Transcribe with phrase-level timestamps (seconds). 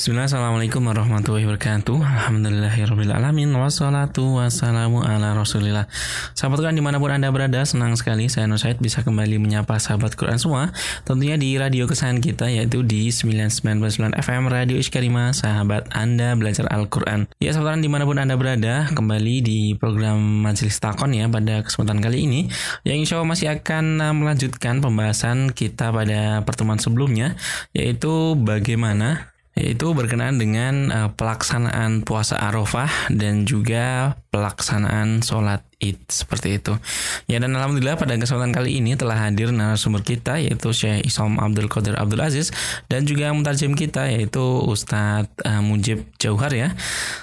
[0.00, 2.00] Bismillah, Assalamualaikum warahmatullahi wabarakatuh.
[2.00, 5.92] Alhamdulillahirrahmanirrahim Wassalatu wassalamu ala rasulillah.
[6.32, 9.76] Sahabat Quran di mana pun anda berada Senang sekali saya Nur Said bisa kembali menyapa
[9.76, 10.72] sahabat Quran semua.
[11.04, 17.28] Tentunya di radio kesayangan kita Yaitu di 99.9 FM Radio Iskarima Sahabat anda belajar Al-Quran.
[17.36, 21.60] Ya sahabat Quran di mana pun anda berada Kembali di program Majelis Takon ya Pada
[21.60, 22.48] kesempatan kali ini
[22.88, 27.36] Yang insya Allah masih akan uh, melanjutkan pembahasan kita pada pertemuan sebelumnya
[27.76, 29.29] Yaitu bagaimana
[29.60, 36.76] yaitu berkenaan dengan uh, pelaksanaan puasa Arafah dan juga pelaksanaan sholat id seperti itu.
[37.26, 41.66] Ya dan alhamdulillah pada kesempatan kali ini telah hadir narasumber kita yaitu Syekh Isam Abdul
[41.66, 42.52] Qadir Abdul Aziz
[42.86, 46.76] dan juga mutarjem kita yaitu Ustadz uh, Mujib Jauhar ya.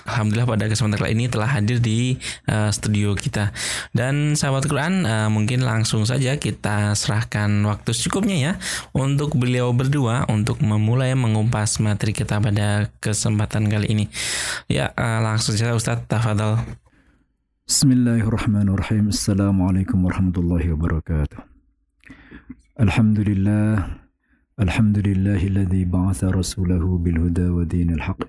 [0.09, 2.17] Alhamdulillah pada kesempatan kali ini telah hadir di
[2.49, 3.53] uh, studio kita.
[3.94, 8.53] Dan sahabat Quran uh, mungkin langsung saja kita serahkan waktu secukupnya ya
[8.91, 14.05] untuk beliau berdua untuk memulai mengumpas materi kita pada kesempatan kali ini.
[14.66, 16.86] Ya uh, langsung saja Ustadz Tafadhol.
[17.67, 21.37] بسم الله الرحمن الرحيم السلام عليكم ورحمة الله وبركاته
[22.79, 23.87] الحمد لله
[24.59, 28.23] الحمد لله الذي بعث رسوله بالهدى ودين الحق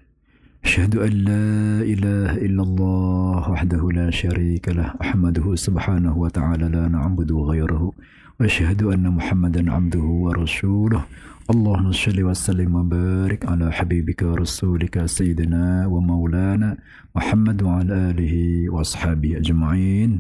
[0.65, 1.47] أشهد أن لا
[1.87, 7.93] إله إلا الله وحده لا شريك له أحمده سبحانه وتعالى لا نعبد غيره
[8.41, 11.03] وأشهد أن محمدا عبده ورسوله
[11.49, 16.77] اللهم صل وسلم وبارك على حبيبك ورسولك سيدنا ومولانا
[17.17, 18.35] محمد وعلى آله
[18.69, 20.11] وأصحابه أجمعين.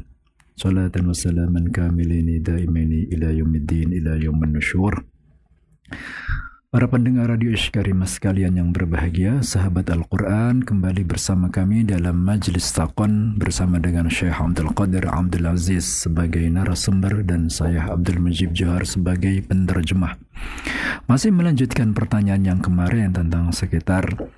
[0.56, 5.04] صلاة وسلاما كاملين دائمين إلى يوم الدين إلى يوم النشور.
[6.68, 13.40] Para pendengar Radio Ishkarima sekalian yang berbahagia, sahabat Al-Quran kembali bersama kami dalam Majlis Taqon
[13.40, 19.40] bersama dengan Syekh Abdul Qadir Abdul Aziz sebagai narasumber dan saya Abdul Majib Johar sebagai
[19.48, 20.20] penerjemah.
[21.08, 24.28] Masih melanjutkan pertanyaan yang kemarin tentang sekitar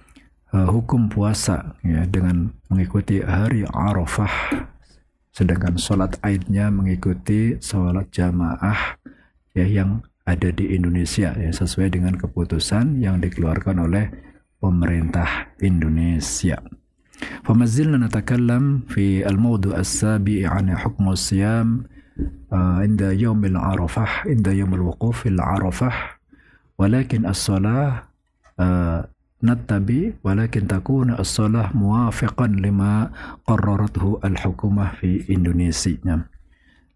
[0.55, 4.71] uh, hukum puasa ya dengan mengikuti hari Arafah
[5.35, 9.03] sedangkan sholat aidnya mengikuti sholat jamaah
[9.51, 14.06] ya yang ada di Indonesia ya sesuai dengan keputusan yang dikeluarkan oleh
[14.58, 16.58] pemerintah Indonesia.
[17.44, 21.84] فما زلنا نتكلم في الموضوع السابع عن حكم الصيام
[22.52, 25.92] عند يوم العرفة عند يوم الوقوف في العرفة
[26.78, 28.04] ولكن الصلاة
[29.44, 33.12] نتبع ولكن تكون الصلاة موافقا لما
[33.48, 36.22] قررته الحكومة في إندونيسيا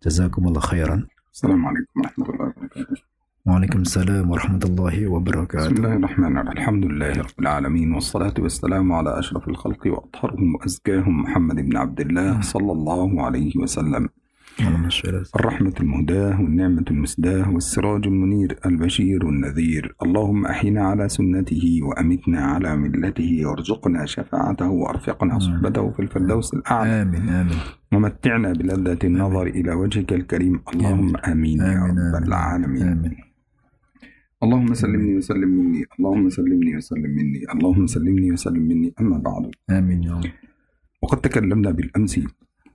[0.06, 3.03] جزاكم الله خيرا السلام عليكم ورحمة الله وبركاته
[3.47, 5.69] وعليكم السلام ورحمة الله وبركاته.
[5.69, 6.59] بسم الله الرحمن الرحيم.
[6.59, 12.41] الحمد لله رب العالمين والصلاة والسلام على أشرف الخلق وأطهرهم وأزكاهم محمد بن عبد الله
[12.41, 14.09] صلى الله عليه وسلم.
[15.37, 19.95] الرحمة المهداة والنعمة المسداة والسراج المنير البشير النذير.
[20.03, 27.03] اللهم أحينا على سنته وأمتنا على ملته وارزقنا شفاعته وأرفقنا صحبته في الفردوس الأعلى.
[27.03, 27.61] آمين آمين.
[27.93, 30.61] ومتعنا بلذة النظر إلى وجهك الكريم.
[30.75, 32.89] اللهم آمين, يا رب العالمين.
[32.89, 33.34] آمين.
[34.45, 39.51] اللهم سلمني وسلم مني اللهم سلمني وسلم مني اللهم سلمني وسلم مني أما بعد.
[39.71, 40.31] آمين يا رب.
[41.03, 42.21] وقد تكلمنا بالأمس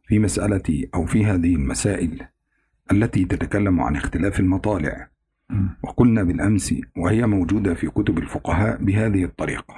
[0.08, 2.22] في مسألة أو في هذه المسائل
[2.92, 5.10] التي تتكلم عن اختلاف المطالع.
[5.84, 9.76] وقلنا بالأمس وهي موجودة في كتب الفقهاء بهذه الطريقة.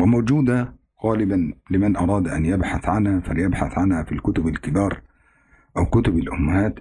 [0.00, 5.00] وموجودة غالبا لمن أراد أن يبحث عنها فليبحث عنها في الكتب الكبار
[5.76, 6.78] أو كتب الأمهات.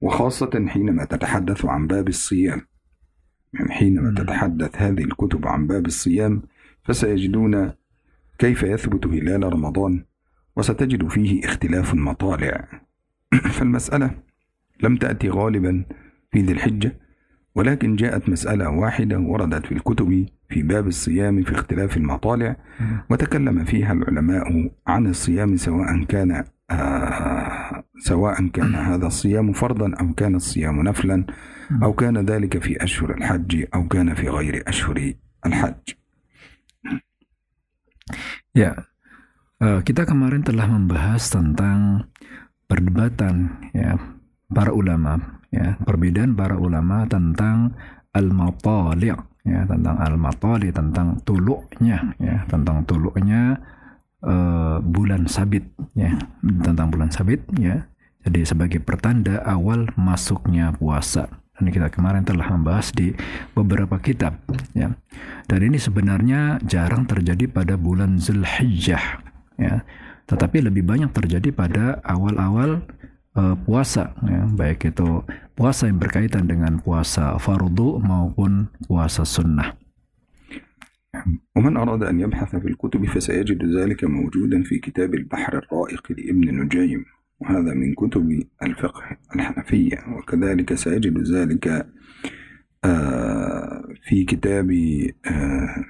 [0.00, 2.60] وخاصة حينما تتحدث عن باب الصيام.
[3.58, 6.42] يعني حينما تتحدث هذه الكتب عن باب الصيام
[6.84, 7.72] فسيجدون
[8.38, 10.04] كيف يثبت هلال رمضان
[10.56, 12.68] وستجد فيه اختلاف المطالع.
[13.56, 14.10] فالمسألة
[14.82, 15.84] لم تأتي غالبا
[16.32, 16.96] في ذي الحجة
[17.54, 22.56] ولكن جاءت مسألة واحدة وردت في الكتب في باب الصيام في اختلاف المطالع
[23.10, 27.55] وتكلم فيها العلماء عن الصيام سواء كان آه
[27.99, 31.25] سواء كان هذا الصيام فرضا أو كان الصيام نفلا
[31.83, 35.13] أو كان ذلك في أشهر الحج أو كان في غير أشهر
[35.45, 35.85] الحج
[38.51, 38.91] Ya,
[39.63, 42.11] eh, kita kemarin telah membahas tentang
[42.67, 43.95] perdebatan ya
[44.51, 47.75] para ulama ya perbedaan para ulama tentang
[48.11, 49.15] al-matali'
[49.47, 53.59] ya tentang al-matali tentang tuluknya ya tentang tuluknya
[54.24, 56.16] uh, bulan sabit ya.
[56.40, 57.88] Tentang bulan sabit ya.
[58.26, 61.30] Jadi sebagai pertanda awal masuknya puasa.
[61.56, 63.16] Dan kita kemarin telah membahas di
[63.56, 64.36] beberapa kitab
[64.76, 64.92] ya.
[65.48, 69.24] Dan ini sebenarnya jarang terjadi pada bulan Zulhijjah
[69.56, 69.80] ya.
[70.26, 72.84] Tetapi lebih banyak terjadi pada awal-awal
[73.38, 74.44] uh, puasa ya.
[74.52, 75.24] Baik itu
[75.56, 79.85] puasa yang berkaitan dengan puasa fardu maupun puasa sunnah
[81.56, 87.04] ومن أراد أن يبحث في الكتب فسيجد ذلك موجودا في كتاب البحر الرائق لابن نجيم
[87.40, 89.02] وهذا من كتب الفقه
[89.34, 91.86] الحنفية وكذلك سيجد ذلك
[92.84, 94.70] آه، في كتاب
[95.26, 95.84] آه،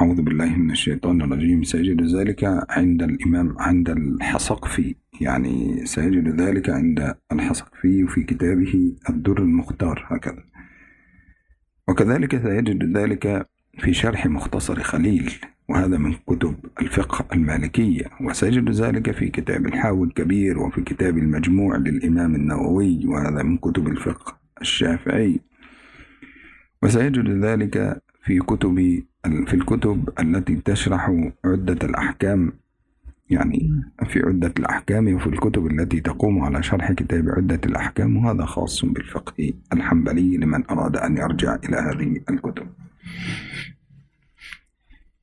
[0.00, 7.14] أعوذ بالله من الشيطان الرجيم سيجد ذلك عند الإمام عند الحصقفي يعني سيجد ذلك عند
[7.32, 10.44] الحصقفي في كتابه الدر المختار هكذا.
[11.88, 15.32] وكذلك سيجد ذلك في شرح مختصر خليل
[15.68, 22.34] وهذا من كتب الفقه المالكية وسيجد ذلك في كتاب الحاوي الكبير وفي كتاب المجموع للإمام
[22.34, 25.40] النووي وهذا من كتب الفقه الشافعي.
[26.82, 29.02] وسيجد ذلك في كتب
[29.46, 31.10] في الكتب التي تشرح
[31.44, 32.52] عدة الأحكام
[33.30, 33.70] يعني
[34.06, 39.52] في عدة الأحكام وفي الكتب التي تقوم على شرح كتاب عدة الأحكام وهذا خاص بالفقه
[39.72, 42.66] الحنبلي لمن أراد أن يرجع إلى هذه الكتب.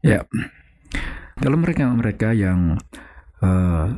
[0.06, 0.22] Ya,
[1.42, 2.78] kalau mereka-mereka yang
[3.42, 3.98] uh,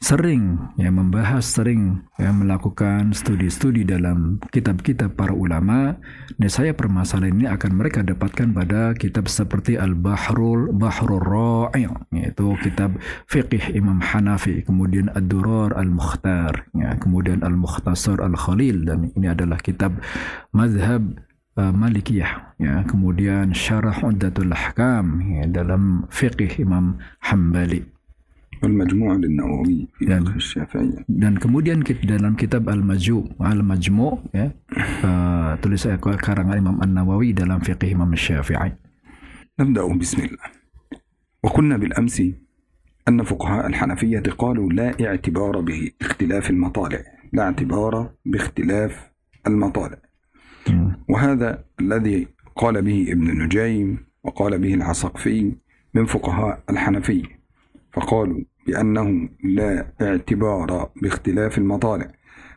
[0.00, 6.00] sering ya membahas, sering ya melakukan studi-studi dalam kitab-kitab para ulama,
[6.48, 11.84] saya permasalahan ini akan mereka dapatkan pada kitab seperti Al-Bahrul Bahrul Ra'i,
[12.16, 12.96] yaitu kitab
[13.28, 20.00] fiqih Imam Hanafi, kemudian Ad-Durar Al-Mukhtar, ya, kemudian Al-Mukhtasar Al-Khalil dan ini adalah kitab
[20.56, 21.04] mazhab
[21.68, 26.96] Malikiyah ya kemudian Syarah Uddatul Ahkam ya, dalam fiqih Imam
[27.28, 27.84] Hambali
[28.60, 30.28] للنووي في Dan-
[31.08, 34.52] dan kemudian kit- dalam kitab Al-Majmu Al-Majmu ya
[35.04, 35.88] uh, tulis
[36.20, 38.76] karangan Imam An-Nawawi dalam fiqih Imam Syafi'i
[39.60, 40.46] نبدأ بسم الله
[41.44, 42.22] وقلنا بالأمس
[43.08, 47.02] أن فقهاء الحنفية قالوا لا اعتبار باختلاف المطالع
[47.32, 49.10] لا اعتبار باختلاف
[49.46, 49.98] المطالع
[51.08, 55.52] وهذا الذي قال به ابن نجيم وقال به العسقفي
[55.94, 57.24] من فقهاء الحنفية
[57.92, 62.12] فقالوا بأنه لا اعتبار باختلاف المطالع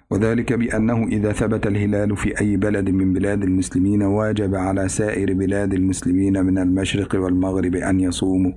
[0.10, 5.74] وذلك بأنه إذا ثبت الهلال في أي بلد من بلاد المسلمين واجب على سائر بلاد
[5.74, 8.52] المسلمين من المشرق والمغرب أن يصوموا.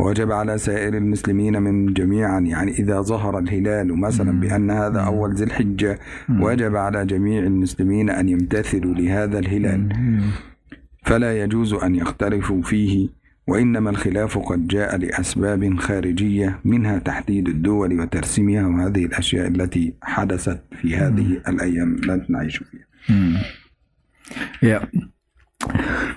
[0.00, 2.40] وجب على سائر المسلمين من جميعا.
[2.40, 5.98] يعني إذا ظهر الهلال مثلا بأن هذا أول ذي الحجة
[6.30, 9.88] وجب على جميع المسلمين أن يمتثلوا لهذا الهلال.
[11.02, 13.08] فلا يجوز أن يختلفوا فيه
[13.46, 20.96] وإنما الخلاف قد جاء لأسباب خارجية منها تحديد الدول وترسيمها وهذه الأشياء التي حدثت في
[20.96, 21.94] هذه الأيام.
[21.94, 22.86] التي نعيش فيها.
[24.62, 24.80] Ya.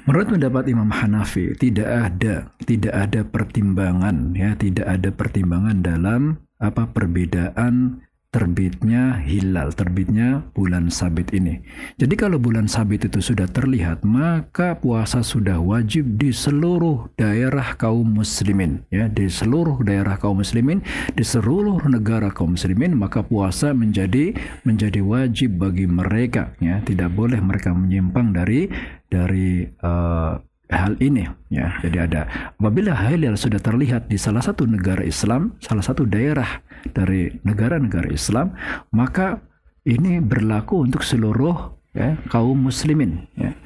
[0.04, 6.22] Menurut pendapat Imam Hanafi tidak ada tidak ada pertimbangan ya, tidak ada pertimbangan dalam
[6.60, 11.62] apa perbedaan terbitnya hilal, terbitnya bulan sabit ini.
[12.02, 18.18] Jadi kalau bulan sabit itu sudah terlihat, maka puasa sudah wajib di seluruh daerah kaum
[18.18, 20.82] muslimin ya, di seluruh daerah kaum muslimin,
[21.14, 24.34] di seluruh negara kaum muslimin, maka puasa menjadi
[24.66, 28.66] menjadi wajib bagi mereka ya, tidak boleh mereka menyimpang dari
[29.14, 30.34] dari eh,
[30.74, 31.78] hal ini ya.
[31.86, 32.26] Jadi ada
[32.58, 38.55] apabila hilal sudah terlihat di salah satu negara Islam, salah satu daerah dari negara-negara Islam,
[38.93, 39.43] maka
[39.89, 43.57] ini berlaku untuk seluruh ya, kaum muslimin ya.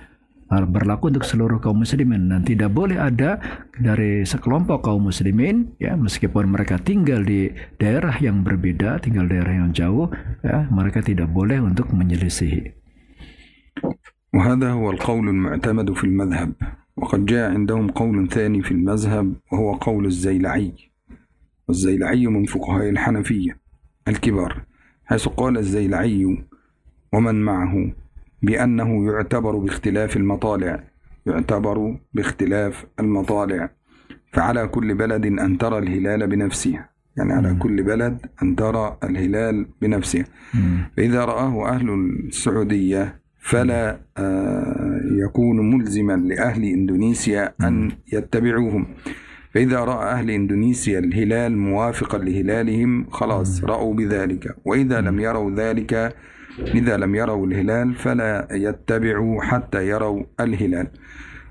[0.52, 3.40] berlaku untuk seluruh kaum muslimin dan tidak boleh ada
[3.72, 7.48] dari sekelompok kaum muslimin ya meskipun mereka tinggal di
[7.80, 10.12] daerah yang berbeda tinggal daerah yang jauh
[10.44, 12.76] ya mereka tidak boleh untuk menyelisihi
[14.32, 16.52] وهذا هو القول المعتمد في المذهب
[16.96, 20.85] وقد جاء عندهم قول ثاني في المذهب وهو قول الزيلعي
[21.67, 23.57] والزيلعي من فقهاء الحنفية
[24.07, 24.61] الكبار
[25.05, 26.37] حيث قال الزيلعي
[27.13, 27.91] ومن معه؟
[28.41, 30.83] بأنه يعتبر باختلاف المطالع
[31.25, 33.69] يعتبر باختلاف المطالع
[34.33, 40.25] فعلى كل بلد أن ترى الهلال بنفسها يعني على كل بلد أن ترى الهلال بنفسها
[40.97, 41.89] فإذا رآه أهل
[42.27, 48.87] السعودية فلا آه، يكون ملزما لأهل إندونيسيا أن يتبعوهم.
[49.57, 54.55] فإذا رأى أهل إندونيسيا الهلال موافقا لهلالهم خلاص رأوا بذلك.
[54.65, 56.13] وإذا لم يروا ذلك
[56.77, 60.87] إذا لم يروا الهلال فلا يتبعوا حتى يروا الهلال.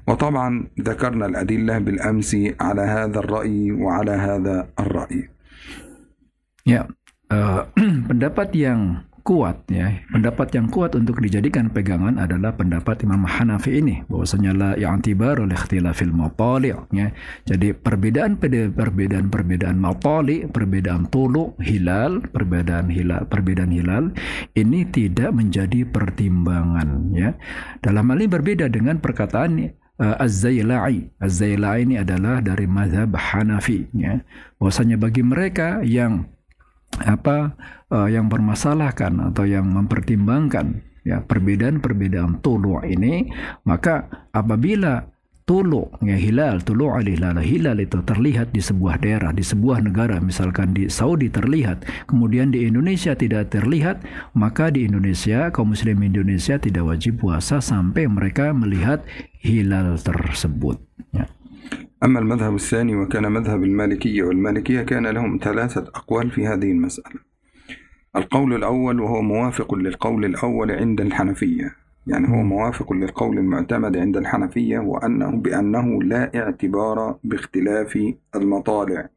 [0.06, 5.28] وطبعا ذكرنا الأدلة بالأمس على هذا الرأي وعلى هذا الرأي.
[6.62, 6.86] Ya,
[7.30, 7.60] eh,
[8.10, 14.06] pendapat yang kuat ya, pendapat yang kuat untuk dijadikan pegangan adalah pendapat Imam Hanafi ini
[14.06, 17.10] bahwasanya la i'tibar oleh ikhtilafil matali' ya.
[17.42, 24.14] Jadi perbedaan perbedaan perbedaan matali, perbedaan tulu, hilal, perbedaan hilal, perbedaan hilal
[24.54, 27.34] ini tidak menjadi pertimbangan ya.
[27.82, 31.10] Dalam hal ini berbeda dengan perkataan uh, Az-Zailai.
[31.18, 34.22] Az-Zailai ini adalah dari mazhab Hanafi ya.
[34.62, 36.30] Bahwasanya bagi mereka yang
[37.02, 37.56] apa
[37.92, 43.30] uh, yang bermasalahkan atau yang mempertimbangkan ya perbedaan-perbedaan tulu ini
[43.62, 45.06] maka apabila
[45.46, 50.74] tulu ya hilal tulu hilal hilal itu terlihat di sebuah daerah di sebuah negara misalkan
[50.74, 54.02] di Saudi terlihat kemudian di Indonesia tidak terlihat
[54.34, 59.06] maka di Indonesia kaum muslim Indonesia tidak wajib puasa sampai mereka melihat
[59.38, 60.82] hilal tersebut
[61.14, 61.30] ya.
[62.04, 67.20] أما المذهب الثاني وكان مذهب المالكية والمالكية كان لهم ثلاثة أقوال في هذه المسألة.
[68.16, 71.76] القول الأول وهو موافق للقول الأول عند الحنفية.
[72.06, 77.98] يعني هو موافق للقول المعتمد عند الحنفية وأنه بأنه لا اعتبار باختلاف
[78.34, 79.08] المطالع.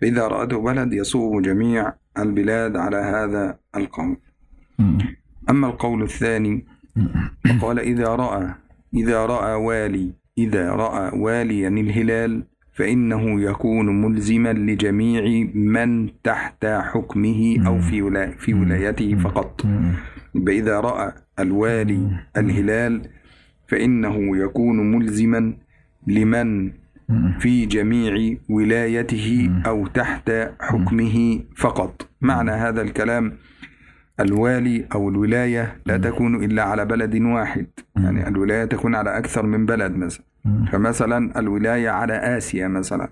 [0.00, 4.16] فإذا رأته بلد يصوم جميع البلاد على هذا القول.
[5.50, 6.66] أما القول الثاني
[7.48, 8.54] فقال إذا رأى
[8.94, 17.78] إذا رأى والي إذا رأى واليا الهلال فإنه يكون ملزما لجميع من تحت حكمه أو
[17.78, 19.66] في ولا في ولايته فقط.
[20.48, 23.02] إذا رأى الوالي الهلال
[23.68, 25.54] فإنه يكون ملزما
[26.06, 26.72] لمن
[27.38, 32.08] في جميع ولايته أو تحت حكمه فقط.
[32.20, 33.32] معنى هذا الكلام
[34.20, 37.66] الوالي أو الولاية لا تكون إلا على بلد واحد.
[37.96, 40.24] يعني الولاية تكون على أكثر من بلد مثلا.
[40.72, 43.08] فمثلا الولاية على آسيا مثلا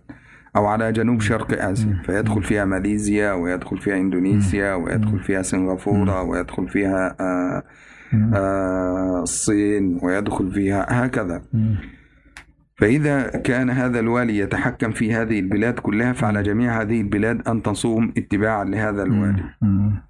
[0.57, 2.03] أو على جنوب شرق آسيا.
[2.07, 7.63] فيدخل فيها ماليزيا ويدخل فيها إندونيسيا ويدخل فيها سنغافورة ويدخل فيها آه
[8.35, 11.43] آه الصين ويدخل فيها هكذا.
[12.81, 18.13] فإذا كان هذا الوالي يتحكم في هذه البلاد كلها فعلى جميع هذه البلاد أن تصوم
[18.17, 19.43] اتباعا لهذا الوالي.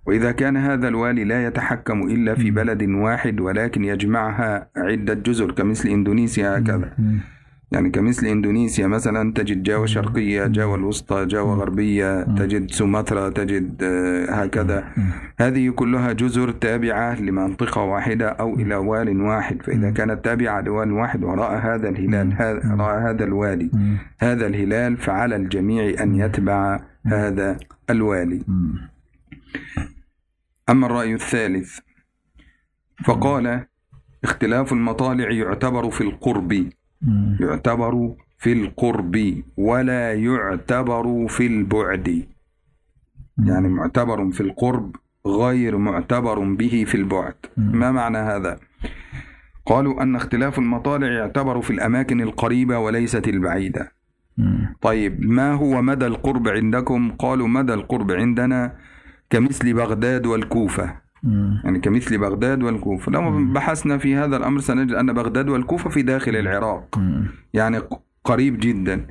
[0.06, 5.88] وإذا كان هذا الوالي لا يتحكم إلا في بلد واحد ولكن يجمعها عدة جزر كمثل
[5.88, 6.92] إندونيسيا هكذا.
[7.72, 13.84] يعني كمثل إندونيسيا مثلا تجد جاوة شرقية جاوة الوسطى جاوة غربية تجد سومطرة تجد
[14.30, 14.84] هكذا.
[15.40, 19.62] هذه كلها جزر تابعة لمنطقة واحدة أو إلى وال واحد.
[19.62, 22.40] فإذا كانت تابعة لوال واحد ورأى هذا الهلال
[22.80, 23.70] رأى هذا الوالي
[24.18, 27.58] هذا الهلال فعلى الجميع أن يتبع هذا
[27.90, 28.42] الوالي
[30.68, 31.78] أما الرأي الثالث
[33.04, 33.66] فقال
[34.24, 36.70] اختلاف المطالع يعتبر في القرب.
[37.40, 42.26] يعتبر في القرب ولا يعتبر في البعد.
[43.46, 47.34] يعني معتبر في القرب غير معتبر به في البعد.
[47.56, 48.58] ما معنى هذا؟
[49.66, 53.92] قالوا أن اختلاف المطالع يعتبر في الأماكن القريبة وليست البعيدة.
[54.80, 58.76] طيب ما هو مدى القرب عندكم؟ قالوا مدى القرب عندنا
[59.30, 60.94] كمثل بغداد والكوفة.
[61.64, 63.12] يعني كمثل بغداد والكوفة.
[63.12, 67.00] لو بحثنا في هذا الأمر سنجد أن بغداد والكوفة في داخل العراق.
[67.54, 67.80] يعني
[68.24, 69.06] قريب جدا.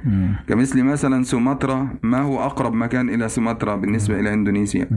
[0.48, 4.90] كمثل مثلا سومطرة ما هو أقرب مكان إلى سومطرة بالنسبة إلى إندونيسيا؟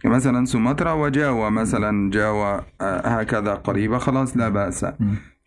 [0.00, 2.60] كمثلا سومطرة وجاوا مثلا جاوا
[3.20, 4.86] هكذا قريبة خلاص لا بأس.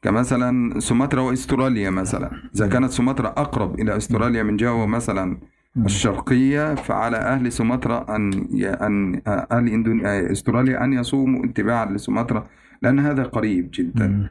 [0.02, 2.32] كمثلا سومطرة وإستراليا مثلا.
[2.56, 5.38] إذا كانت سومطرة أقرب إلى إستراليا من جاوا مثلا
[5.78, 10.06] الشرقية فعلى أهل سومطرة أن أن أهل إندون...
[10.06, 12.50] أستراليا أن يصوموا اتباعا لسومطرة
[12.82, 14.30] لأن هذا قريب جدا.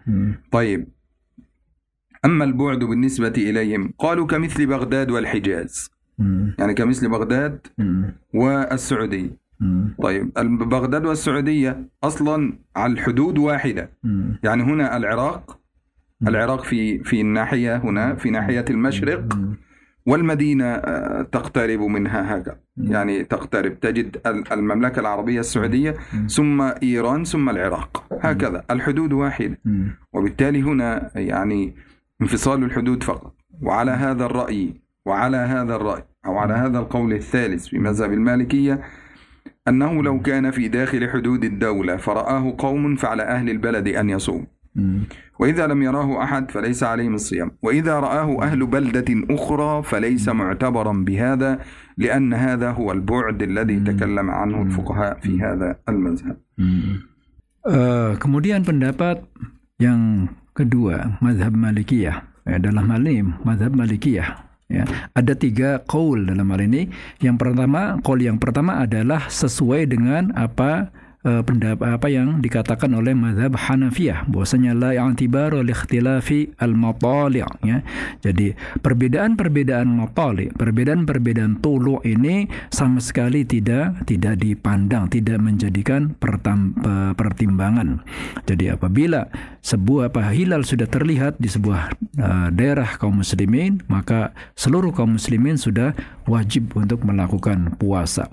[0.51, 0.89] طيب.
[2.25, 5.91] أما البعد بالنسبة إليهم قالوا كمثل بغداد والحجاز.
[6.59, 7.67] يعني كمثل بغداد
[8.35, 9.31] والسعودية.
[10.03, 10.33] طيب.
[10.59, 13.91] بغداد والسعودية أصلا على الحدود واحدة.
[14.43, 15.61] يعني هنا العراق
[16.27, 19.39] العراق في في الناحية هنا في ناحية المشرق.
[20.07, 20.77] والمدينة
[21.23, 22.57] تقترب منها هكذا.
[22.77, 24.21] يعني تقترب تجد
[24.53, 25.95] المملكة العربية السعودية
[26.29, 28.05] ثم إيران ثم العراق.
[28.21, 28.65] هكذا.
[28.71, 29.59] الحدود واحدة.
[30.13, 31.75] وبالتالي هنا يعني
[32.23, 33.35] انفصال الحدود فقط.
[33.63, 34.75] وعلى هذا الرأي
[35.07, 38.81] وعلى هذا الرأي أو على هذا القول الثالث في مذهب المالكية
[39.69, 44.47] أنه لو كان في داخل حدود الدولة فرآه قوم فعلى أهل البلد أن يصوم
[45.40, 51.60] وإذا لم يراه أحد فليس عليهم الصيام وإذا رآه أهل بلدة أخرى فليس معتبرا بهذا
[51.98, 56.38] لأن هذا هو البعد الذي تكلم عنه الفقهاء في هذا المذهب
[57.68, 59.26] uh, kemudian pendapat
[59.80, 64.86] yang kedua mazhab Malikiyah ya, dalam hal ini mazhab Malikiyah ya
[65.18, 66.92] ada tiga qaul dalam hal ini
[67.26, 70.94] yang pertama qaul yang pertama adalah sesuai dengan apa
[71.25, 77.81] uh, pendapat apa yang dikatakan oleh mazhab Hanafiyah bahwasanya la i'tibaru li ikhtilafi al-matali' ya.
[78.23, 86.77] Jadi perbedaan-perbedaan matali', perbedaan-perbedaan tulu ini sama sekali tidak tidak dipandang, tidak menjadikan pertam,
[87.17, 88.05] pertimbangan.
[88.45, 89.27] Jadi apabila
[89.65, 95.57] sebuah apa hilal sudah terlihat di sebuah uh, daerah kaum muslimin, maka seluruh kaum muslimin
[95.57, 95.97] sudah
[96.29, 98.29] wajib untuk melakukan puasa.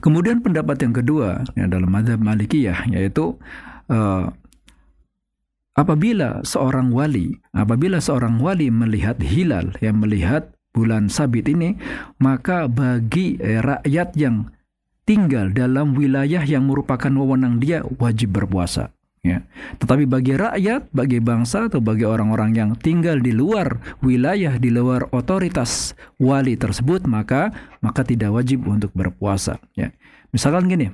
[0.00, 3.36] Kemudian pendapat yang kedua ya, dalam madhab Malikiyah yaitu
[3.92, 4.32] uh,
[5.76, 11.76] apabila seorang wali, apabila seorang wali melihat hilal yang melihat bulan sabit ini,
[12.22, 14.48] maka bagi eh, rakyat yang
[15.04, 18.94] tinggal dalam wilayah yang merupakan wewenang dia wajib berpuasa.
[19.20, 19.44] Ya.
[19.76, 25.12] Tetapi bagi rakyat, bagi bangsa atau bagi orang-orang yang tinggal di luar wilayah, di luar
[25.12, 27.52] otoritas wali tersebut, maka
[27.84, 29.60] maka tidak wajib untuk berpuasa.
[29.76, 29.92] Ya.
[30.32, 30.88] Misalkan gini,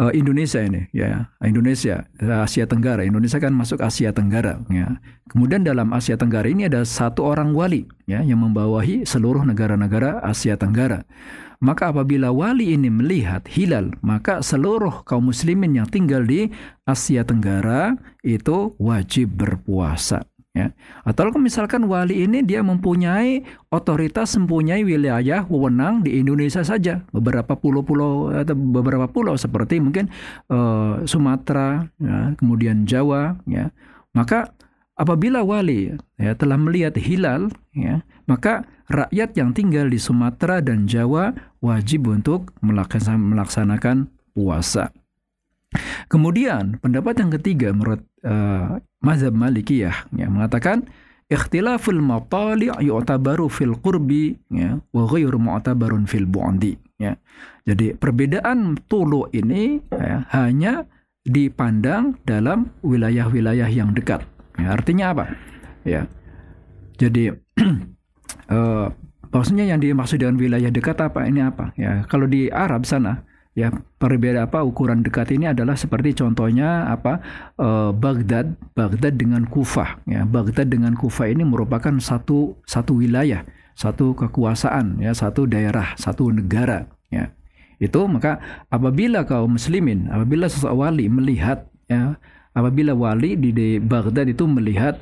[0.00, 3.04] uh, Indonesia ini, ya Indonesia, Asia Tenggara.
[3.04, 4.56] Indonesia kan masuk Asia Tenggara.
[4.72, 4.96] Ya.
[5.28, 10.56] Kemudian dalam Asia Tenggara ini ada satu orang wali, ya yang membawahi seluruh negara-negara Asia
[10.56, 11.04] Tenggara.
[11.60, 16.48] Maka apabila wali ini melihat hilal, maka seluruh kaum muslimin yang tinggal di
[16.88, 20.24] Asia Tenggara itu wajib berpuasa.
[20.50, 20.74] Ya.
[21.06, 28.34] Atau misalkan wali ini dia mempunyai otoritas, mempunyai wilayah wewenang di Indonesia saja, beberapa pulau-pulau
[28.34, 30.10] atau beberapa pulau seperti mungkin
[30.50, 33.70] uh, Sumatera, ya, kemudian Jawa, ya.
[34.10, 34.50] Maka
[35.00, 41.32] apabila wali ya telah melihat hilal, ya, maka rakyat yang tinggal di Sumatera dan Jawa
[41.64, 44.92] wajib untuk melaksanakan puasa.
[46.10, 50.90] Kemudian pendapat yang ketiga menurut uh, mazhab Malikiyah ya, mengatakan
[51.30, 57.14] ikhtilaful matali' yu'tabaru fil qurbi ya wa ghairu mu'tabarun fil bu'di ya.
[57.62, 60.90] Jadi perbedaan tulu ini ya, hanya
[61.22, 64.26] dipandang dalam wilayah-wilayah yang dekat.
[64.60, 65.24] Ya, artinya apa?
[65.88, 66.04] Ya.
[67.00, 67.32] Jadi
[68.52, 68.86] uh,
[69.34, 71.24] maksudnya yang dimaksud dengan wilayah dekat apa?
[71.24, 71.72] Ini apa?
[71.80, 73.24] Ya kalau di Arab sana
[73.56, 74.60] ya perbedaan apa?
[74.60, 77.24] Ukuran dekat ini adalah seperti contohnya apa?
[77.56, 80.04] Uh, Baghdad Baghdad dengan Kufah.
[80.04, 86.28] Ya Baghdad dengan Kufah ini merupakan satu satu wilayah satu kekuasaan ya satu daerah satu
[86.28, 86.84] negara.
[87.08, 87.32] Ya.
[87.80, 92.20] Itu maka apabila kaum muslimin apabila seseorang wali melihat ya
[92.55, 94.97] apabila wali di, di Baghdad itu melihat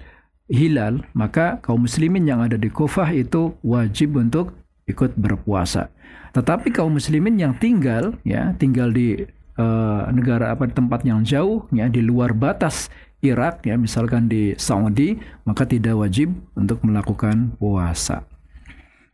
[0.50, 4.58] hilal, maka kaum muslimin yang ada di Kufah itu wajib untuk
[4.89, 5.88] ikut berpuasa.
[6.34, 9.22] Tetapi kaum muslimin yang tinggal ya, tinggal di
[9.56, 12.89] uh, negara apa tempat yang jauh ya di luar batas
[13.24, 15.15] Irak ya, misalkan di Saudi,
[15.48, 18.28] maka tidak wajib untuk melakukan puasa.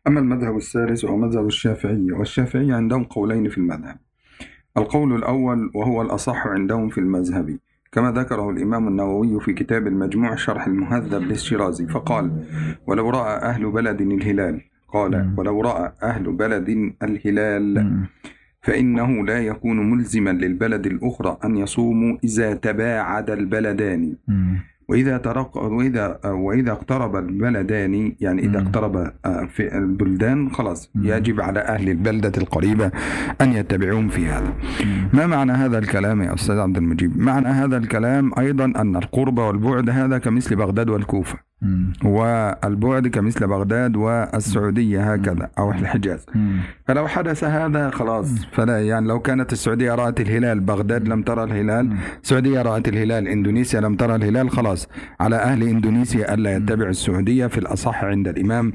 [0.08, 3.98] أما المذهب الثالث وهو مذهب الشافعي والشافعي عندهم قولين في المذهب
[4.78, 7.60] القول الأول وهو الأصح عندهم في المذهب
[7.95, 12.45] كما ذكره الإمام النووي في كتاب المجموع شرح المهذب للشيرازي فقال
[12.87, 18.01] ولو رأى أهل بلد الهلال قال ولو رأى أهل بلد الهلال
[18.63, 24.17] فإنه لا يكون ملزما للبلد الأخرى أن يصوموا إذا تباعد البلدان.
[24.89, 29.13] وإذا ترق وإذا وإذا اقترب البلدان يعني إذا اقترب
[29.49, 32.91] في البلدان خلاص يجب على أهل البلدة القريبة
[33.41, 34.53] أن يتبعون في هذا.
[35.13, 39.91] ما معنى هذا الكلام يا أستاذ عبد المجيب معنى هذا الكلام أيضا أن القرب والبعد
[39.91, 41.39] هذا كمثل بغداد والكوفة.
[42.05, 46.27] والبعد كمثل بغداد والسعودية هكذا أو الحجاز.
[46.87, 48.45] فلو حدث هذا خلاص.
[48.53, 53.81] فلا يعني لو كانت السعودية رأت الهلال بغداد لم ترى الهلال السعودية رأت الهلال إندونيسيا
[53.81, 54.89] لم ترى الهلال خلاص.
[55.21, 58.73] على أهل إندونيسيا ألا يتبع السعودية في الأصح عند الإمام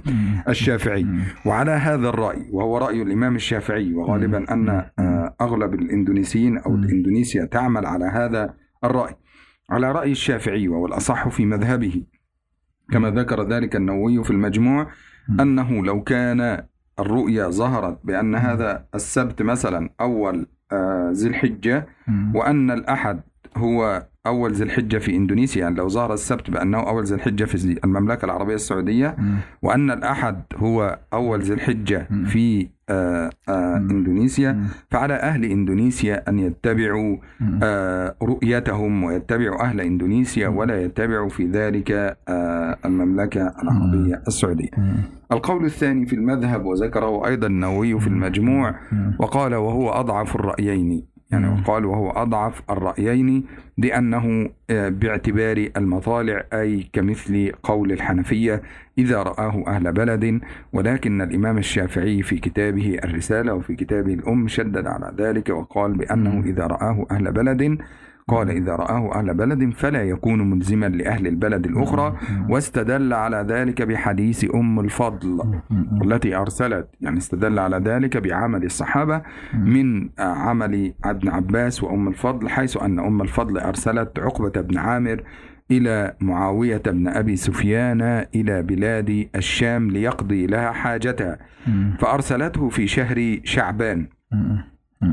[0.49, 1.06] الشافعي.
[1.45, 7.86] وعلى هذا الرأي وهو رأي الإمام الشافعي وغالبا أن آه، أغلب الإندونيسيين أو إندونيسيا تعمل
[7.86, 9.15] على هذا الرأي.
[9.69, 12.04] على رأي الشافعي وهو الأصح في مذهبه.
[12.91, 14.88] كما ذكر ذلك النووي في المجموع
[15.39, 16.63] أنه لو كان
[16.99, 21.88] الرؤيا ظهرت بأن هذا السبت مثلا أول آه، ذي الحجة
[22.36, 23.21] وأن الأحد
[23.57, 27.79] هو أول ذي الحجة في إندونيسيا يعني لو ظهر السبت بأنه أول ذي الحجة في
[27.83, 29.15] المملكة العربية السعودية
[29.62, 34.63] وأن الأحد هو أول ذي الحجة في آه، آه، إندونيسيا.
[34.91, 37.17] فعلى أهل إندونيسيا أن يتبعوا
[37.63, 42.17] آه، رؤيتهم ويتبعوا أهل إندونيسيا ولا يتبعوا في ذلك
[42.85, 44.69] المملكة العربية السعودية.
[45.31, 48.75] القول الثاني في المذهب وذكره أيضا النووي في المجموع
[49.19, 51.05] وقال وهو أضعف الرأيين.
[51.31, 51.61] يعني.
[51.61, 53.45] وقال وهو أضعف الرأيين
[53.77, 58.61] لأنه آه، باعتبار المطالع أي كمثل قول الحنفية
[58.97, 60.41] إذا رآه أهل بلد
[60.73, 66.43] ولكن الإمام الشافعي في كتابه الرسالة وفي كتابه الأم شدد على ذلك وقال بأنه.
[66.45, 67.77] إذا رآه أهل بلد
[68.29, 72.17] قال إذا رآه أهل بلد فلا يكون ملزما لأهل البلد الأخرى
[72.49, 75.61] واستدل على ذلك بحديث أم الفضل
[76.03, 76.87] التي أرسلت.
[77.01, 79.21] يعني استدل على ذلك بعمل الصحابة
[79.53, 85.23] من عمل ابن عباس وأم الفضل حيث أن أم الفضل أرسلت عقبة بن عامر
[85.71, 88.01] إلى معاوية بن أبي سفيان
[88.35, 91.37] إلى بلاد الشام ليقضي لها حاجتها.
[91.99, 94.07] فأرسلته في شهر شعبان.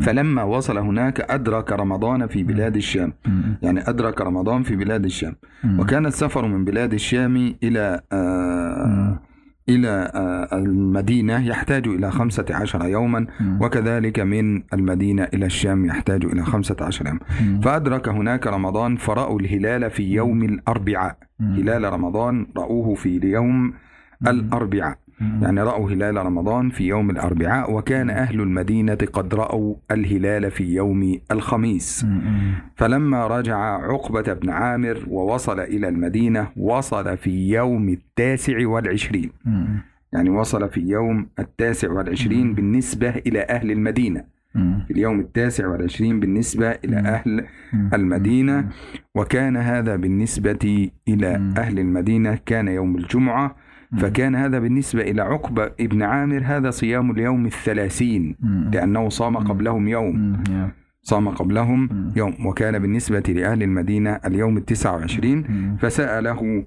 [0.00, 3.12] فلما وصل هناك أدرك رمضان في بلاد الشام.
[3.62, 5.36] يعني أدرك رمضان في بلاد الشام.
[5.78, 9.20] وكان السفر من بلاد الشام إلى آه
[9.68, 13.26] إلى آه المدينة يحتاج إلى خمسة عشر يوما
[13.60, 17.20] وكذلك من المدينة إلى الشام يحتاج إلى خمسة عشر يوما.
[17.62, 21.16] فأدرك هناك رمضان فرأوا الهلال في يوم الأربعاء.
[21.40, 23.72] هلال رمضان رأوه في اليوم
[24.26, 24.98] الأربعاء.
[25.20, 31.20] يعني رأوا هلال رمضان في يوم الأربعاء وكان أهل المدينة قد رأوا الهلال في يوم
[31.30, 32.06] الخميس.
[32.74, 39.30] فلما رجع عقبة بن عامر ووصل إلى المدينة وصل في يوم التاسع والعشرين.
[40.12, 44.24] يعني وصل في يوم التاسع والعشرين بالنسبة إلى أهل المدينة.
[44.86, 47.44] في اليوم التاسع والعشرين بالنسبة إلى أهل
[47.94, 48.68] المدينة.
[49.14, 52.38] وكان هذا بالنسبة إلى أهل المدينة.
[52.46, 53.56] كان يوم الجمعة
[53.98, 58.36] فكان هذا بالنسبة إلى عقبة ابن عامر هذا صيام اليوم الثلاثين
[58.72, 60.42] لأنه صام قبلهم يوم.
[61.02, 65.44] صام قبلهم يوم وكان بالنسبة لأهل المدينة اليوم التسعة وعشرين.
[65.80, 66.64] فسأله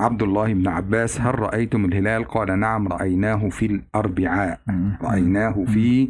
[0.00, 4.60] عبد الله بن عباس هل رأيتم الهلال؟ قال نعم رأيناه في الأربعاء.
[5.02, 6.08] رأيناه في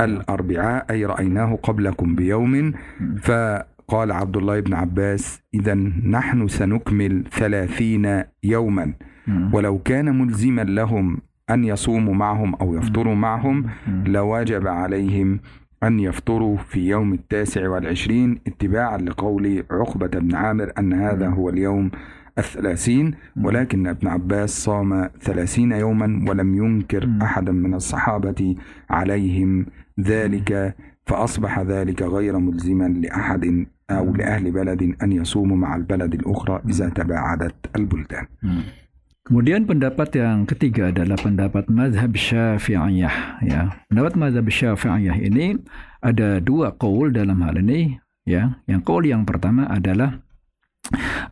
[0.00, 0.86] الأربعاء.
[0.90, 2.72] أي رأيناه قبلكم بيوم.
[3.22, 5.74] فقال عبد الله بن عباس إذا
[6.08, 8.92] نحن سنكمل ثلاثين يوما.
[9.52, 11.18] ولو كان ملزما لهم
[11.50, 13.64] أن يصوموا معهم أو يفطروا معهم
[14.06, 15.40] لوجب عليهم
[15.82, 21.90] أن يفطروا في يوم التاسع والعشرين اتباعا لقول عقبة بن عامر أن هذا هو اليوم
[22.38, 23.14] الثلاثين.
[23.42, 28.54] ولكن ابن عباس صام ثلاثين يوما ولم ينكر أحدا من الصحابة
[28.90, 29.66] عليهم
[30.00, 36.88] ذلك فأصبح ذلك غير ملزما لأحد أو لأهل بلد أن يصوموا مع البلد الأخرى إذا
[36.88, 38.26] تباعدت البلدان.
[39.24, 43.40] Kemudian pendapat yang ketiga adalah pendapat mazhab syafi'iyah.
[43.40, 43.72] Ya.
[43.88, 45.56] Pendapat mazhab syafi'iyah ini
[46.04, 47.96] ada dua qaul dalam hal ini.
[48.28, 48.60] Ya.
[48.68, 50.20] Yang qaul yang pertama adalah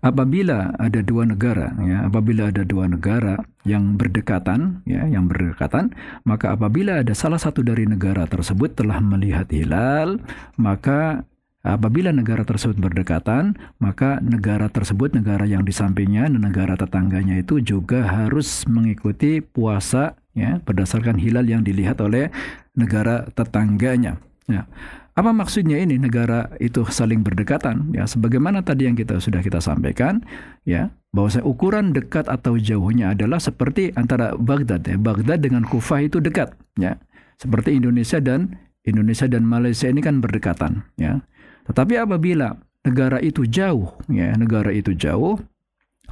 [0.01, 3.37] apabila ada dua negara, ya, apabila ada dua negara
[3.69, 5.93] yang berdekatan, ya, yang berdekatan,
[6.25, 10.17] maka apabila ada salah satu dari negara tersebut telah melihat hilal,
[10.57, 11.29] maka
[11.63, 17.63] Apabila negara tersebut berdekatan, maka negara tersebut, negara yang di sampingnya dan negara tetangganya itu
[17.63, 22.35] juga harus mengikuti puasa ya berdasarkan hilal yang dilihat oleh
[22.75, 24.19] negara tetangganya.
[24.51, 24.67] Ya.
[25.13, 27.93] Apa maksudnya ini negara itu saling berdekatan?
[27.93, 30.25] Ya, sebagaimana tadi yang kita sudah kita sampaikan,
[30.65, 34.97] ya, bahwa ukuran dekat atau jauhnya adalah seperti antara Baghdad ya.
[34.97, 36.97] Baghdad dengan Kufah itu dekat, ya.
[37.37, 38.57] Seperti Indonesia dan
[38.89, 41.21] Indonesia dan Malaysia ini kan berdekatan, ya.
[41.69, 45.39] Tetapi apabila negara itu jauh, ya, negara itu jauh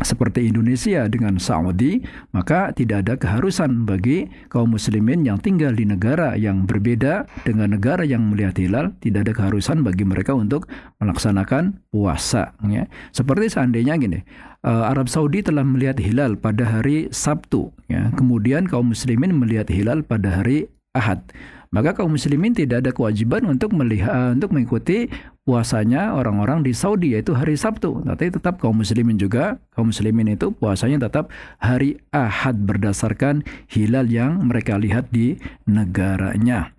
[0.01, 2.01] seperti Indonesia dengan Saudi,
[2.33, 8.01] maka tidak ada keharusan bagi kaum muslimin yang tinggal di negara yang berbeda dengan negara
[8.09, 10.73] yang melihat hilal, tidak ada keharusan bagi mereka untuk
[11.05, 12.89] melaksanakan puasa, ya.
[13.13, 14.25] Seperti seandainya gini,
[14.65, 18.09] Arab Saudi telah melihat hilal pada hari Sabtu, ya.
[18.17, 21.29] Kemudian kaum muslimin melihat hilal pada hari Ahad
[21.71, 25.07] maka kaum muslimin tidak ada kewajiban untuk melihat untuk mengikuti
[25.47, 28.03] puasanya orang-orang di Saudi yaitu hari Sabtu.
[28.03, 31.31] Tapi tetap kaum muslimin juga kaum muslimin itu puasanya tetap
[31.63, 35.39] hari Ahad berdasarkan hilal yang mereka lihat di
[35.71, 36.75] negaranya.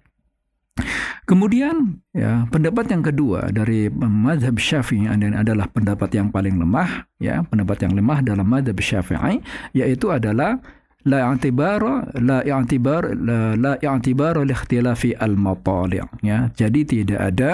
[1.24, 7.88] Kemudian ya pendapat yang kedua dari madhab syafi'i adalah pendapat yang paling lemah ya pendapat
[7.88, 9.40] yang lemah dalam madhab syafi'i
[9.72, 10.60] yaitu adalah
[11.08, 11.82] la i'tibar
[12.22, 17.52] la i'tibar la, la i'tibar ikhtilafi al matali' ya jadi tidak ada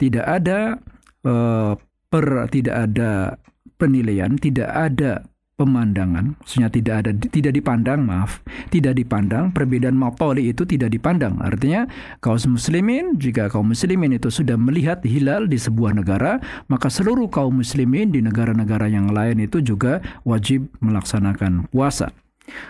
[0.00, 0.58] tidak ada
[1.26, 3.38] uh, per tidak ada
[3.78, 5.22] penilaian tidak ada
[5.58, 6.38] pemandangan.
[6.38, 9.50] Maksudnya tidak ada tidak dipandang maaf tidak dipandang.
[9.50, 11.36] Perbedaan matali itu tidak dipandang.
[11.42, 11.90] Artinya
[12.22, 16.38] kaum muslimin jika kaum muslimin itu sudah melihat hilal di sebuah negara
[16.70, 22.14] maka seluruh kaum muslimin di negara-negara yang lain itu juga wajib melaksanakan puasa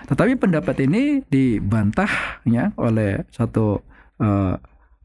[0.07, 2.11] tetapi pendapat ini dibantah
[2.45, 3.81] ya oleh satu
[4.23, 4.55] uh,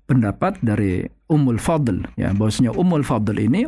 [0.05, 3.65] pendapat dari Ummul Fadl ya bahwasanya Ummul Fadl ini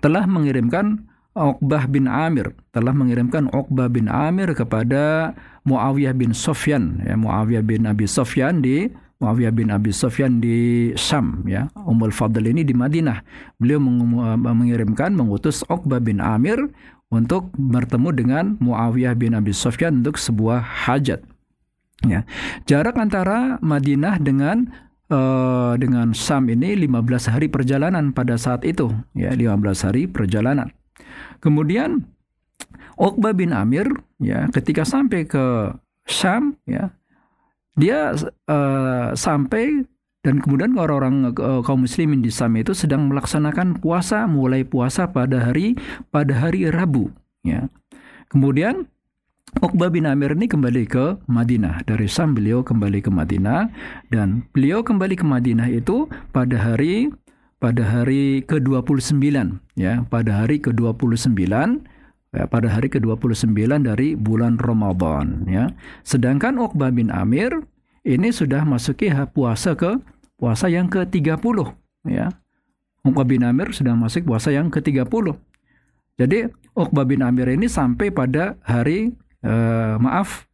[0.00, 1.04] telah mengirimkan
[1.36, 5.36] Uqbah bin Amir telah mengirimkan Uqbah bin Amir kepada
[5.68, 11.40] Muawiyah bin Sofyan ya Muawiyah bin Abi Sofyan di Muawiyah bin Abi Sofyan di Syam
[11.48, 11.72] ya.
[11.88, 13.24] Ummul Fadl ini di Madinah.
[13.56, 13.80] Beliau
[14.36, 16.68] mengirimkan mengutus Uqbah bin Amir
[17.10, 21.22] untuk bertemu dengan Muawiyah bin Abi Sofyan untuk sebuah hajat.
[22.04, 22.26] Ya.
[22.68, 24.68] Jarak antara Madinah dengan
[25.08, 28.90] uh, dengan Syam ini 15 hari perjalanan pada saat itu.
[29.16, 30.74] Ya 15 hari perjalanan.
[31.40, 32.04] Kemudian
[32.96, 35.72] Uqbah bin Amir ya ketika sampai ke
[36.08, 36.96] Syam ya
[37.76, 38.16] dia
[38.48, 39.84] uh, sampai
[40.26, 45.38] dan kemudian orang-orang uh, kaum muslimin di Syam itu sedang melaksanakan puasa mulai puasa pada
[45.38, 45.78] hari
[46.10, 47.14] pada hari Rabu
[47.46, 47.70] ya.
[48.26, 48.90] Kemudian
[49.62, 51.86] Uqbah bin Amir ini kembali ke Madinah.
[51.86, 53.70] Dari Syam beliau kembali ke Madinah
[54.10, 57.14] dan beliau kembali ke Madinah itu pada hari
[57.62, 59.22] pada hari ke-29
[59.78, 61.38] ya, pada hari ke-29
[62.34, 63.54] ya, pada hari ke-29
[63.86, 65.70] dari bulan Ramadan ya.
[66.02, 67.62] Sedangkan Uqbah bin Amir
[68.06, 69.98] ini sudah masuki puasa ke
[70.36, 71.56] puasa yang ke-30
[72.08, 72.28] ya.
[73.06, 75.36] Uqbah bin Amir sudah masuk puasa yang ke-30.
[76.16, 79.14] Jadi Uqbah bin Amir ini sampai pada hari
[79.46, 80.50] eh, maaf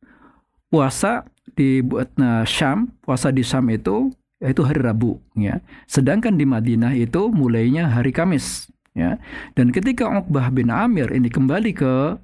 [0.68, 1.24] puasa
[1.56, 1.80] di
[2.16, 5.62] nah, Syam, puasa di Syam itu yaitu hari Rabu ya.
[5.86, 9.16] Sedangkan di Madinah itu mulainya hari Kamis ya.
[9.54, 12.18] Dan ketika Uqbah bin Amir ini kembali ke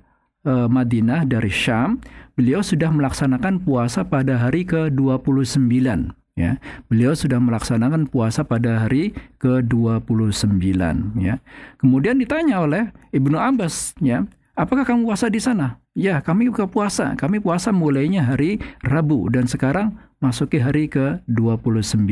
[0.45, 2.03] uh, Madinah dari Syam,
[2.35, 6.63] beliau sudah melaksanakan puasa pada hari ke-29 ya.
[6.87, 9.11] Beliau sudah melaksanakan puasa pada hari
[9.43, 10.79] ke-29
[11.19, 11.43] ya.
[11.83, 14.23] Kemudian ditanya oleh Ibnu Abbas ya,
[14.55, 15.83] apakah kamu puasa di sana?
[15.99, 17.19] Ya, kami buka puasa.
[17.19, 22.07] Kami puasa mulainya hari Rabu dan sekarang masuki hari ke-29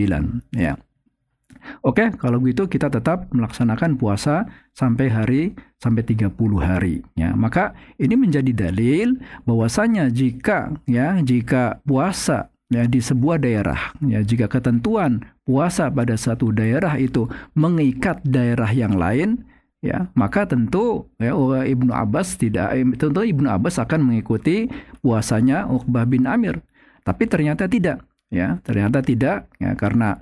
[0.58, 0.74] ya.
[1.82, 5.42] Oke, kalau begitu kita tetap melaksanakan puasa sampai hari
[5.82, 6.30] sampai 30
[6.62, 7.34] hari ya.
[7.34, 14.50] Maka ini menjadi dalil bahwasanya jika ya jika puasa ya di sebuah daerah ya jika
[14.50, 19.46] ketentuan puasa pada satu daerah itu mengikat daerah yang lain
[19.84, 24.66] ya maka tentu ya Ibnu Abbas tidak eh, tentu Ibnu Abbas akan mengikuti
[24.98, 26.58] puasanya Uqbah bin Amir.
[27.06, 28.02] Tapi ternyata tidak
[28.34, 30.18] ya ternyata tidak ya karena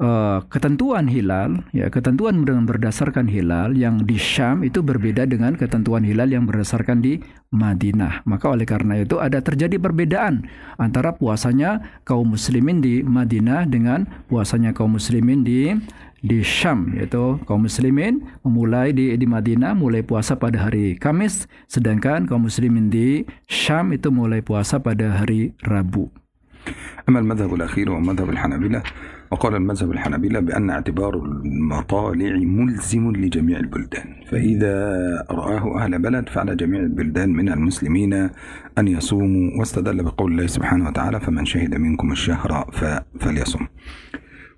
[0.00, 6.02] uh, ketentuan hilal ya ketentuan dengan berdasarkan hilal yang di Syam itu berbeda dengan ketentuan
[6.02, 7.20] hilal yang berdasarkan di
[7.52, 10.48] Madinah maka oleh karena itu ada terjadi perbedaan
[10.80, 15.76] antara puasanya kaum muslimin di Madinah dengan puasanya kaum muslimin di
[16.20, 22.28] di Syam yaitu kaum muslimin memulai di di Madinah mulai puasa pada hari Kamis sedangkan
[22.28, 26.12] kaum muslimin di Syam itu mulai puasa pada hari Rabu.
[27.08, 28.82] أما المذهب الأخير هو مذهب الحنابلة
[29.31, 34.15] وقال المذهب الحنابلة بأن اعتبار المطالع ملزم لجميع البلدان.
[34.31, 34.75] فإذا
[35.31, 38.13] رآه أهل بلد فعلى جميع البلدان من المسلمين
[38.77, 39.59] أن يصوموا.
[39.59, 42.71] واستدل بقول الله سبحانه وتعالى فمن شهد منكم الشهر
[43.19, 43.65] فليصم.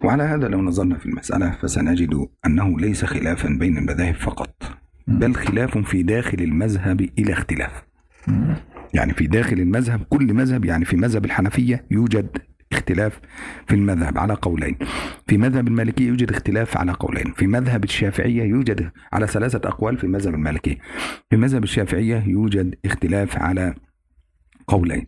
[0.04, 4.64] وعلى هذا لو نظرنا في المسألة فسنجد أنه ليس خلافا بين المذاهب فقط
[5.08, 7.84] بل خلاف في داخل المذهب إلى اختلاف.
[8.94, 12.38] يعني في داخل المذهب كل مذهب يعني في مذهب الحنفية يوجد
[12.72, 13.20] اختلاف
[13.68, 14.78] في المذهب على قولين.
[15.28, 17.34] في مذهب المالكية يوجد اختلاف على قولين.
[17.34, 20.78] في مذهب الشافعية يوجد على ثلاثة أقوال في مذهب المالكية
[21.30, 23.74] في مذهب الشافعية يوجد اختلاف على
[24.68, 25.08] قولين.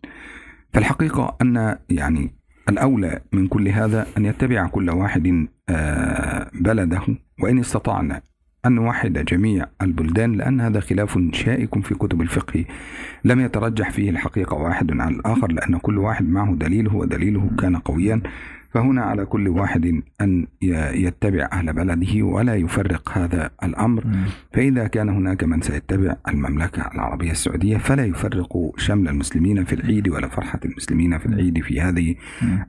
[0.72, 2.34] فالحقيقة أن يعني
[2.68, 5.48] الأولى من كل هذا أن يتبع كل واحد
[6.54, 7.02] بلده
[7.40, 8.22] وإن استطعنا
[8.66, 12.64] أن نوحد جميع البلدان لأن هذا خلاف شائك في كتب الفقه.
[13.24, 18.20] لم يترجح فيه الحقيقة واحد عن الآخر لأن كل واحد معه دليله ودليله كان قويا.
[18.70, 20.46] فهنا على كل واحد أن
[20.94, 24.04] يتبع أهل بلده ولا يفرق هذا الأمر.
[24.52, 30.28] فإذا كان هناك من سيتبع المملكة العربية السعودية فلا يفرق شمل المسلمين في العيد ولا
[30.28, 32.14] فرحة المسلمين في العيد في هذه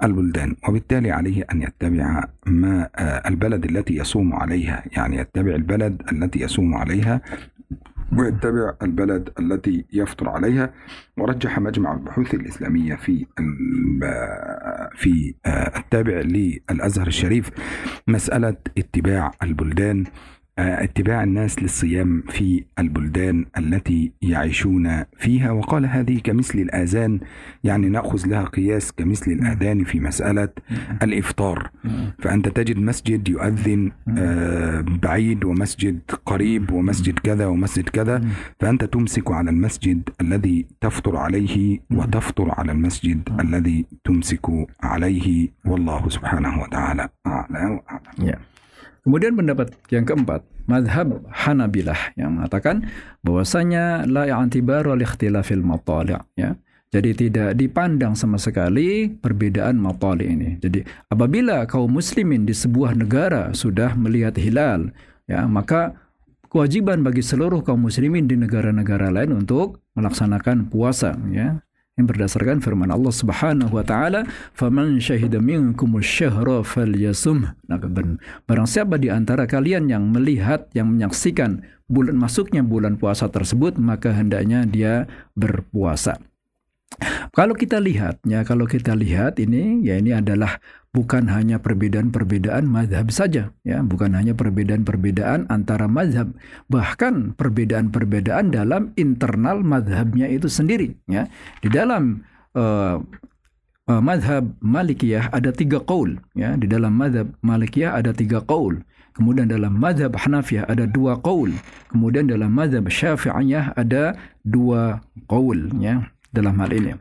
[0.03, 0.55] البلدان.
[0.69, 2.89] وبالتالي عليه أن يتبع ما
[3.27, 7.21] البلد التي يصوم عليها يعني يتبع البلد التي يصوم عليها
[8.17, 10.73] ويتبع البلد التي يفطر عليها.
[11.17, 13.25] ورجح مجمع البحوث الإسلامية في
[14.95, 15.35] في
[15.77, 17.51] التابع للأزهر الشريف
[18.07, 20.05] مسألة اتباع البلدان.
[20.05, 25.51] آه، اتباع الناس للصيام في البلدان التي يعيشون فيها.
[25.51, 27.19] وقال هذه كمثل الآذان
[27.63, 30.49] يعني نأخذ لها قياس كمثل الآذان في مسألة
[31.03, 31.69] الإفطار.
[32.19, 38.21] فأنت تجد مسجد يؤذن آه، بعيد ومسجد قريب ومسجد كذا ومسجد كذا.
[38.59, 44.45] فأنت تمسك على المسجد الذي تفطر عليه وتفطر على المسجد الذي تمسك
[44.83, 45.49] عليه.
[45.65, 48.31] والله سبحانه وتعالى أعلى وأعلم.
[48.31, 48.50] Ya.
[49.01, 52.85] Kemudian pendapat yang keempat, madhab Hanabilah yang mengatakan
[53.25, 56.53] bahwasanya la i'tibar li ikhtilafil matali' ya.
[56.91, 60.59] Jadi tidak dipandang sama sekali perbedaan matali ini.
[60.59, 64.91] Jadi apabila kaum muslimin di sebuah negara sudah melihat hilal,
[65.23, 65.95] ya, maka
[66.51, 71.63] kewajiban bagi seluruh kaum muslimin di negara-negara lain untuk melaksanakan puasa, ya
[71.99, 74.23] yang berdasarkan firman Allah Subhanahu wa taala,
[74.55, 77.77] "Faman syahida minkum asy-syahra falyasum." Nah,
[78.47, 84.15] barang siapa di antara kalian yang melihat, yang menyaksikan bulan masuknya bulan puasa tersebut, maka
[84.15, 86.15] hendaknya dia berpuasa.
[87.31, 90.59] Kalau kita lihat, ya kalau kita lihat ini, ya ini adalah
[90.91, 96.35] bukan hanya perbedaan-perbedaan madhab saja, ya bukan hanya perbedaan-perbedaan antara madhab,
[96.67, 101.31] bahkan perbedaan-perbedaan dalam internal madhabnya itu sendiri, ya
[101.63, 102.27] di dalam
[102.59, 102.99] uh,
[103.87, 108.83] uh, madhab Malikiyah ada tiga qaul, ya di dalam madhab Malikiyah ada tiga qaul.
[109.11, 111.51] Kemudian dalam madhab Hanafiyah ada dua qaul.
[111.91, 114.15] Kemudian dalam madhab Syafi'iyah ada
[114.47, 116.95] dua qaul, ya dalam hal ini.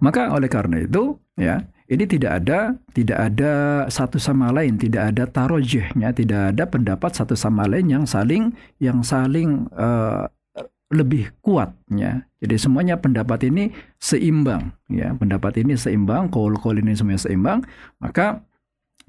[0.00, 3.52] Maka oleh karena itu, ya, ini tidak ada tidak ada
[3.88, 9.02] satu sama lain, tidak ada tarojihnya, tidak ada pendapat satu sama lain yang saling yang
[9.02, 10.28] saling uh,
[10.88, 12.24] lebih kuatnya.
[12.40, 15.12] Jadi semuanya pendapat ini seimbang, ya.
[15.12, 17.60] Pendapat ini seimbang, kol-kol ini semuanya seimbang,
[18.00, 18.40] maka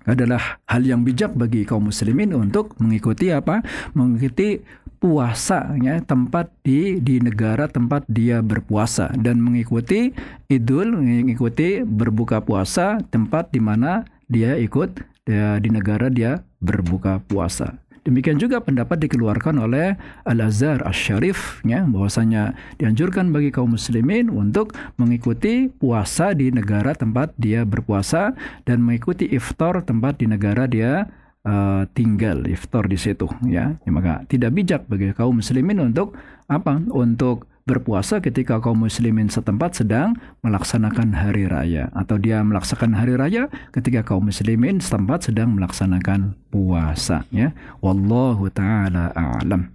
[0.07, 3.63] adalah hal yang bijak bagi kaum muslimin untuk mengikuti apa?
[3.97, 4.61] Mengikuti
[4.99, 10.11] puasanya tempat di di negara tempat dia berpuasa dan mengikuti
[10.51, 17.79] idul mengikuti berbuka puasa tempat di mana dia ikut dia, di negara dia berbuka puasa.
[18.07, 25.67] Demikian juga pendapat dikeluarkan oleh Al-Azhar Asy-Syarif ya bahwasanya dianjurkan bagi kaum muslimin untuk mengikuti
[25.67, 28.33] puasa di negara tempat dia berpuasa
[28.63, 31.07] dan mengikuti iftar tempat di negara dia
[31.45, 33.75] uh, tinggal iftar di situ ya.
[33.79, 36.15] ya maka tidak bijak bagi kaum muslimin untuk
[36.49, 41.93] apa untuk berpuasa ketika kaum muslimin setempat sedang melaksanakan hari raya.
[41.93, 47.53] Atau dia melaksanakan hari raya ketika kaum muslimin setempat sedang melaksanakan puasa ya.
[47.85, 49.69] Wallahu taala a'lam.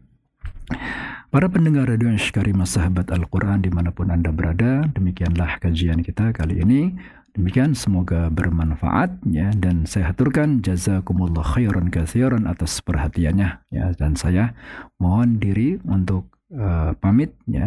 [1.35, 6.31] Para pendengar radio yang Karimah sahabat Al-Quran di mana pun Anda berada, demikianlah kajian kita
[6.31, 6.95] kali ini.
[7.35, 9.51] Demikian semoga bermanfaat ya.
[9.51, 13.91] Dan saya haturkan jazakumullah khairan katsiran atas perhatiannya ya.
[13.99, 14.55] Dan saya
[15.03, 17.67] mohon diri untuk uh, pamit ya.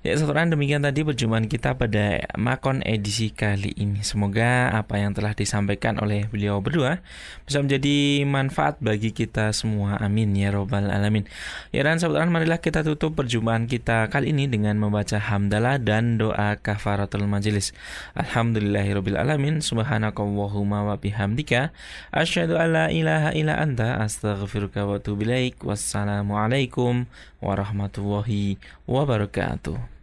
[0.00, 4.00] Ya saudara demikian tadi perjumpaan kita pada Makon edisi kali ini.
[4.00, 7.02] Semoga apa yang telah disampaikan oleh beliau berdua
[7.44, 9.98] Bisa menjadi manfaat bagi kita semua.
[10.00, 11.28] Amin ya robbal alamin.
[11.74, 16.56] Ya dan saudara marilah kita tutup perjumpaan kita kali ini Dengan membaca hamdalah dan doa
[16.60, 17.74] kafaratul majelis
[18.16, 19.60] Alhamdulillahirabbil alamin.
[19.60, 21.74] Subhanakallahumma wa bihamdika.
[22.14, 23.98] Asyhadu an la ilaha illa anta.
[24.00, 24.98] Astaghfiruka wa
[25.66, 27.08] Wassalamualaikum
[27.46, 28.58] warahmatullahi
[28.90, 29.95] wabarakatuh